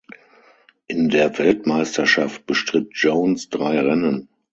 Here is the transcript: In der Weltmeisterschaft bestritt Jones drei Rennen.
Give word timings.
In 0.87 1.09
der 1.09 1.37
Weltmeisterschaft 1.37 2.47
bestritt 2.47 2.89
Jones 2.95 3.49
drei 3.49 3.79
Rennen. 3.79 4.29